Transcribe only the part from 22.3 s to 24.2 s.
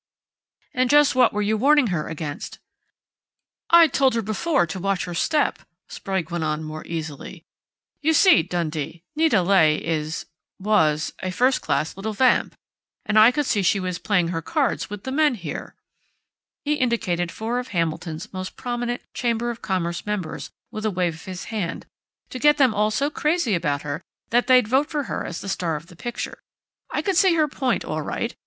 "to get them all so crazy about her